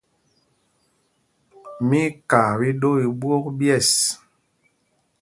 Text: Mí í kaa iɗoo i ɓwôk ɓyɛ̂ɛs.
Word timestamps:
Mí 1.87 1.99
í 2.09 2.15
kaa 2.29 2.51
iɗoo 2.69 2.95
i 3.03 3.07
ɓwôk 3.19 3.45
ɓyɛ̂ɛs. 3.57 3.89